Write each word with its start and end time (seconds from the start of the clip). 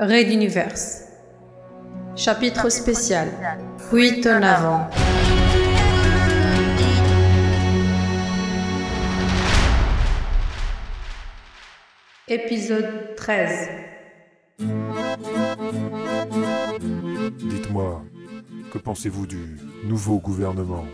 Raid 0.00 0.28
d'univers. 0.28 0.76
Chapitre 2.14 2.68
spécial. 2.68 3.28
Fuite 3.90 4.28
en 4.28 4.42
avant. 4.42 4.88
Épisode 12.28 13.16
13. 13.16 13.70
Dites-moi, 17.30 18.04
que 18.72 18.78
pensez-vous 18.78 19.26
du 19.26 19.58
nouveau 19.82 20.20
gouvernement? 20.20 20.84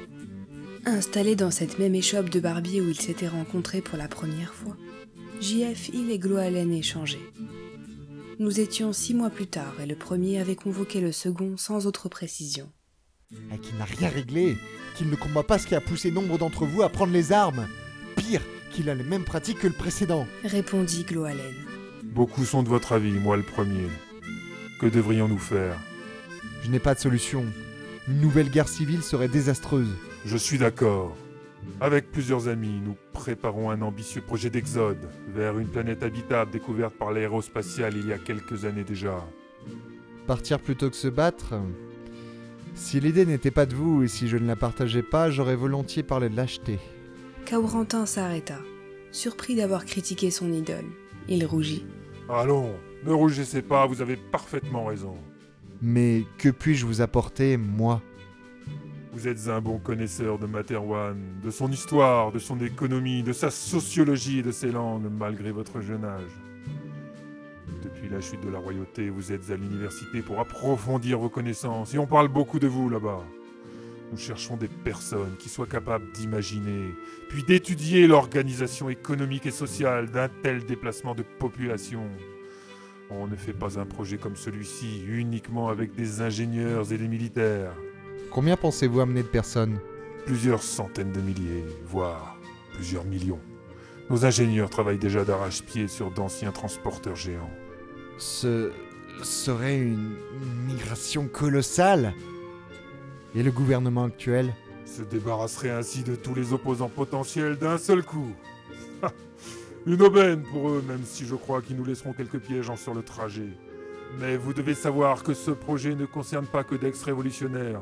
Installés 0.86 1.36
dans 1.36 1.50
cette 1.50 1.78
même 1.78 1.94
échoppe 1.94 2.30
de 2.30 2.40
barbier 2.40 2.80
où 2.80 2.88
ils 2.88 2.98
s'étaient 2.98 3.28
rencontrés 3.28 3.82
pour 3.82 3.98
la 3.98 4.08
première 4.08 4.54
fois, 4.54 4.78
JF 5.42 5.90
Hill 5.90 6.10
et 6.10 6.18
Gloalen 6.18 6.72
échangeaient. 6.72 7.18
Nous 8.40 8.58
étions 8.58 8.92
six 8.92 9.14
mois 9.14 9.30
plus 9.30 9.46
tard 9.46 9.80
et 9.80 9.86
le 9.86 9.94
premier 9.94 10.40
avait 10.40 10.56
convoqué 10.56 11.00
le 11.00 11.12
second 11.12 11.56
sans 11.56 11.86
autre 11.86 12.08
précision. 12.08 12.68
Et 13.52 13.58
qu'il 13.58 13.76
n'a 13.78 13.84
rien 13.84 14.08
réglé, 14.08 14.56
qu'il 14.96 15.08
ne 15.08 15.16
combat 15.16 15.42
pas 15.42 15.58
ce 15.58 15.66
qui 15.66 15.74
a 15.74 15.80
poussé 15.80 16.10
nombre 16.10 16.38
d'entre 16.38 16.66
vous 16.66 16.82
à 16.82 16.88
prendre 16.88 17.12
les 17.12 17.32
armes. 17.32 17.68
Pire, 18.16 18.42
qu'il 18.72 18.90
a 18.90 18.94
les 18.94 19.04
mêmes 19.04 19.24
pratiques 19.24 19.60
que 19.60 19.66
le 19.66 19.72
précédent. 19.72 20.26
Répondit 20.44 21.04
Gloalen. 21.04 21.54
Beaucoup 22.02 22.44
sont 22.44 22.62
de 22.62 22.68
votre 22.68 22.92
avis, 22.92 23.12
moi 23.12 23.36
le 23.36 23.42
premier. 23.42 23.88
Que 24.80 24.86
devrions-nous 24.86 25.38
faire? 25.38 25.78
Je 26.62 26.70
n'ai 26.70 26.80
pas 26.80 26.94
de 26.94 27.00
solution. 27.00 27.44
Une 28.08 28.20
nouvelle 28.20 28.50
guerre 28.50 28.68
civile 28.68 29.02
serait 29.02 29.28
désastreuse. 29.28 29.94
Je 30.24 30.36
suis 30.36 30.58
d'accord. 30.58 31.16
Avec 31.80 32.10
plusieurs 32.10 32.48
amis, 32.48 32.80
nous 32.84 32.96
préparons 33.12 33.70
un 33.70 33.82
ambitieux 33.82 34.20
projet 34.20 34.50
d'exode 34.50 35.08
vers 35.34 35.58
une 35.58 35.68
planète 35.68 36.02
habitable 36.02 36.50
découverte 36.50 36.94
par 36.94 37.12
l'aérospatiale 37.12 37.96
il 37.96 38.08
y 38.08 38.12
a 38.12 38.18
quelques 38.18 38.64
années 38.64 38.84
déjà. 38.84 39.24
Partir 40.26 40.58
plutôt 40.60 40.88
que 40.88 40.96
se 40.96 41.08
battre 41.08 41.54
Si 42.74 43.00
l'idée 43.00 43.26
n'était 43.26 43.50
pas 43.50 43.66
de 43.66 43.74
vous 43.74 44.02
et 44.02 44.08
si 44.08 44.28
je 44.28 44.36
ne 44.36 44.46
la 44.46 44.56
partageais 44.56 45.02
pas, 45.02 45.30
j'aurais 45.30 45.56
volontiers 45.56 46.02
parlé 46.02 46.28
de 46.28 46.36
lâcheté. 46.36 46.78
Kaurentin 47.46 48.06
s'arrêta, 48.06 48.58
surpris 49.10 49.54
d'avoir 49.54 49.84
critiqué 49.84 50.30
son 50.30 50.50
idole. 50.52 50.86
Il 51.28 51.44
rougit. 51.44 51.84
Allons, 52.28 52.72
ne 53.04 53.12
rougissez 53.12 53.62
pas, 53.62 53.86
vous 53.86 54.00
avez 54.00 54.16
parfaitement 54.16 54.86
raison. 54.86 55.14
Mais 55.82 56.24
que 56.38 56.48
puis-je 56.48 56.86
vous 56.86 57.02
apporter, 57.02 57.56
moi? 57.58 58.00
Vous 59.14 59.28
êtes 59.28 59.46
un 59.46 59.60
bon 59.60 59.78
connaisseur 59.78 60.40
de 60.40 60.46
Materwan, 60.46 61.16
de 61.40 61.50
son 61.52 61.70
histoire, 61.70 62.32
de 62.32 62.40
son 62.40 62.60
économie, 62.60 63.22
de 63.22 63.32
sa 63.32 63.48
sociologie 63.48 64.40
et 64.40 64.42
de 64.42 64.50
ses 64.50 64.72
langues, 64.72 65.06
malgré 65.08 65.52
votre 65.52 65.80
jeune 65.80 66.04
âge. 66.04 66.32
Depuis 67.84 68.08
la 68.08 68.20
chute 68.20 68.40
de 68.40 68.50
la 68.50 68.58
royauté, 68.58 69.10
vous 69.10 69.30
êtes 69.30 69.50
à 69.50 69.56
l'université 69.56 70.20
pour 70.20 70.40
approfondir 70.40 71.20
vos 71.20 71.28
connaissances, 71.28 71.94
et 71.94 71.98
on 71.98 72.08
parle 72.08 72.26
beaucoup 72.26 72.58
de 72.58 72.66
vous 72.66 72.90
là-bas. 72.90 73.22
Nous 74.10 74.18
cherchons 74.18 74.56
des 74.56 74.66
personnes 74.66 75.36
qui 75.38 75.48
soient 75.48 75.68
capables 75.68 76.10
d'imaginer, 76.10 76.92
puis 77.28 77.44
d'étudier 77.44 78.08
l'organisation 78.08 78.88
économique 78.90 79.46
et 79.46 79.52
sociale 79.52 80.10
d'un 80.10 80.28
tel 80.42 80.64
déplacement 80.64 81.14
de 81.14 81.22
population. 81.22 82.02
On 83.10 83.28
ne 83.28 83.36
fait 83.36 83.52
pas 83.52 83.78
un 83.78 83.86
projet 83.86 84.18
comme 84.18 84.34
celui-ci 84.34 85.04
uniquement 85.06 85.68
avec 85.68 85.94
des 85.94 86.20
ingénieurs 86.20 86.92
et 86.92 86.98
des 86.98 87.06
militaires. 87.06 87.74
Combien 88.34 88.56
pensez-vous 88.56 88.98
amener 88.98 89.22
de 89.22 89.28
personnes 89.28 89.78
Plusieurs 90.26 90.64
centaines 90.64 91.12
de 91.12 91.20
milliers, 91.20 91.64
voire 91.86 92.36
plusieurs 92.72 93.04
millions. 93.04 93.38
Nos 94.10 94.26
ingénieurs 94.26 94.70
travaillent 94.70 94.98
déjà 94.98 95.24
d'arrache-pied 95.24 95.86
sur 95.86 96.10
d'anciens 96.10 96.50
transporteurs 96.50 97.14
géants. 97.14 97.52
Ce 98.18 98.72
serait 99.22 99.78
une 99.78 100.16
migration 100.66 101.28
colossale. 101.28 102.12
Et 103.36 103.44
le 103.44 103.52
gouvernement 103.52 104.02
actuel 104.02 104.52
Se 104.84 105.02
débarrasserait 105.02 105.70
ainsi 105.70 106.02
de 106.02 106.16
tous 106.16 106.34
les 106.34 106.52
opposants 106.52 106.88
potentiels 106.88 107.56
d'un 107.56 107.78
seul 107.78 108.02
coup. 108.02 108.32
Une 109.86 110.02
aubaine 110.02 110.42
pour 110.42 110.70
eux, 110.70 110.84
même 110.88 111.04
si 111.04 111.24
je 111.24 111.36
crois 111.36 111.62
qu'ils 111.62 111.76
nous 111.76 111.84
laisseront 111.84 112.12
quelques 112.12 112.40
pièges 112.40 112.68
en 112.68 112.74
sur 112.74 112.94
le 112.94 113.04
trajet. 113.04 113.50
Mais 114.18 114.36
vous 114.36 114.52
devez 114.52 114.74
savoir 114.74 115.22
que 115.22 115.34
ce 115.34 115.52
projet 115.52 115.94
ne 115.94 116.04
concerne 116.04 116.46
pas 116.46 116.64
que 116.64 116.74
d'ex-révolutionnaires. 116.74 117.80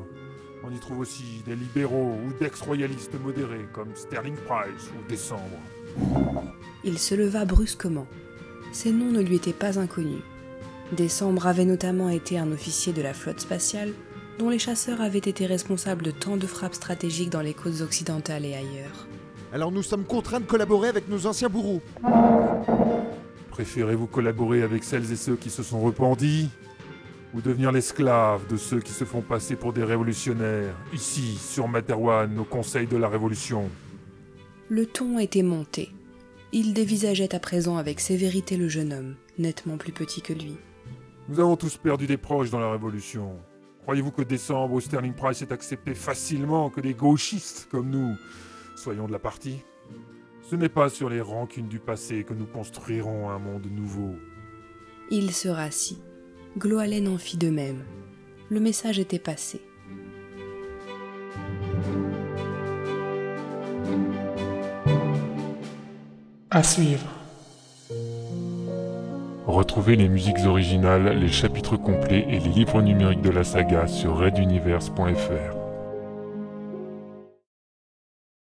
On 0.65 0.71
y 0.71 0.79
trouve 0.79 0.99
aussi 0.99 1.43
des 1.45 1.55
libéraux 1.55 2.17
ou 2.25 2.31
d'ex-royalistes 2.39 3.19
modérés 3.21 3.67
comme 3.73 3.89
Sterling 3.95 4.35
Price 4.35 4.89
ou 4.97 5.09
Décembre. 5.09 5.59
Il 6.85 6.97
se 6.99 7.15
leva 7.15 7.43
brusquement. 7.43 8.07
Ces 8.71 8.91
noms 8.91 9.11
ne 9.11 9.21
lui 9.21 9.35
étaient 9.35 9.51
pas 9.51 9.77
inconnus. 9.77 10.23
Décembre 10.93 11.47
avait 11.47 11.65
notamment 11.65 12.07
été 12.07 12.37
un 12.37 12.51
officier 12.51 12.93
de 12.93 13.01
la 13.01 13.13
flotte 13.13 13.41
spatiale 13.41 13.91
dont 14.39 14.49
les 14.49 14.59
chasseurs 14.59 15.01
avaient 15.01 15.19
été 15.19 15.45
responsables 15.45 16.03
de 16.03 16.11
tant 16.11 16.37
de 16.37 16.47
frappes 16.47 16.75
stratégiques 16.75 17.29
dans 17.29 17.41
les 17.41 17.53
côtes 17.53 17.81
occidentales 17.81 18.45
et 18.45 18.55
ailleurs. 18.55 19.07
Alors 19.51 19.71
nous 19.71 19.83
sommes 19.83 20.05
contraints 20.05 20.39
de 20.39 20.45
collaborer 20.45 20.87
avec 20.87 21.09
nos 21.09 21.27
anciens 21.27 21.49
bourreaux. 21.49 21.81
Préférez-vous 23.51 24.07
collaborer 24.07 24.63
avec 24.63 24.83
celles 24.83 25.11
et 25.11 25.15
ceux 25.15 25.35
qui 25.35 25.49
se 25.49 25.61
sont 25.61 25.81
repentis 25.81 26.49
ou 27.33 27.41
devenir 27.41 27.71
l'esclave 27.71 28.47
de 28.47 28.57
ceux 28.57 28.79
qui 28.79 28.91
se 28.91 29.05
font 29.05 29.21
passer 29.21 29.55
pour 29.55 29.73
des 29.73 29.83
révolutionnaires, 29.83 30.75
ici, 30.93 31.37
sur 31.37 31.67
Materwan, 31.67 32.37
au 32.37 32.43
Conseil 32.43 32.87
de 32.87 32.97
la 32.97 33.09
Révolution 33.09 33.69
Le 34.69 34.85
ton 34.85 35.17
était 35.19 35.43
monté. 35.43 35.89
Il 36.51 36.73
dévisageait 36.73 37.33
à 37.33 37.39
présent 37.39 37.77
avec 37.77 37.99
sévérité 37.99 38.57
le 38.57 38.67
jeune 38.67 38.93
homme, 38.93 39.15
nettement 39.39 39.77
plus 39.77 39.91
petit 39.91 40.21
que 40.21 40.33
lui. 40.33 40.57
Nous 41.27 41.39
avons 41.39 41.55
tous 41.55 41.77
perdu 41.77 42.05
des 42.05 42.17
proches 42.17 42.51
dans 42.51 42.59
la 42.59 42.71
Révolution. 42.71 43.39
Croyez-vous 43.83 44.11
que 44.11 44.21
Décembre 44.21 44.75
ou 44.75 44.79
Sterling 44.79 45.13
Price 45.13 45.41
ait 45.41 45.51
accepté 45.51 45.95
facilement 45.95 46.69
que 46.69 46.81
des 46.81 46.93
gauchistes 46.93 47.67
comme 47.71 47.89
nous 47.89 48.15
soyons 48.75 49.07
de 49.07 49.11
la 49.11 49.19
partie? 49.19 49.59
Ce 50.43 50.55
n'est 50.55 50.69
pas 50.69 50.89
sur 50.89 51.09
les 51.09 51.21
rancunes 51.21 51.67
du 51.67 51.79
passé 51.79 52.23
que 52.23 52.33
nous 52.33 52.45
construirons 52.45 53.29
un 53.29 53.39
monde 53.39 53.65
nouveau. 53.71 54.15
Il 55.09 55.31
se 55.31 55.49
rassit. 55.49 55.99
Gloalen 56.55 57.07
en 57.07 57.17
fit 57.17 57.37
de 57.37 57.49
même. 57.49 57.83
Le 58.49 58.59
message 58.59 58.99
était 58.99 59.17
passé. 59.17 59.59
À 66.51 66.61
suivre. 66.61 67.07
Retrouvez 69.47 69.95
les 69.95 70.07
musiques 70.07 70.45
originales, 70.45 71.17
les 71.19 71.31
chapitres 71.31 71.77
complets 71.77 72.27
et 72.29 72.39
les 72.39 72.49
livres 72.49 72.83
numériques 72.83 73.21
de 73.23 73.31
la 73.31 73.43
saga 73.43 73.87
sur 73.87 74.17
raiduniverse.fr. 74.17 75.62